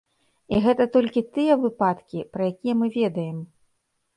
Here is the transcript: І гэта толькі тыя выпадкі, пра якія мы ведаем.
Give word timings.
І 0.55 0.61
гэта 0.63 0.87
толькі 0.95 1.23
тыя 1.35 1.57
выпадкі, 1.65 2.25
пра 2.33 2.49
якія 2.53 2.75
мы 2.81 2.93
ведаем. 2.99 3.37